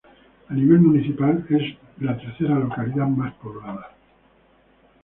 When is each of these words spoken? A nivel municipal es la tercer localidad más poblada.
A 0.47 0.53
nivel 0.55 0.79
municipal 0.79 1.45
es 1.51 1.77
la 1.99 2.17
tercer 2.17 2.49
localidad 2.49 3.05
más 3.05 3.35
poblada. 3.35 3.91